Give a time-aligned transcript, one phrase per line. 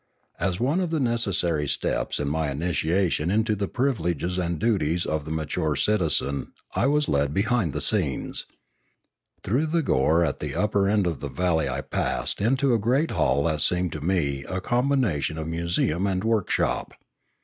[0.39, 5.25] As one of the necessary steps in my initiation into the privileges and duties of
[5.25, 8.47] the mature citizen I was led behind the scenes.
[9.43, 13.11] Through the gorge at the upper end of the valley I passed into a great
[13.11, 16.95] hall that seemed to me a combination of a museum and workshop.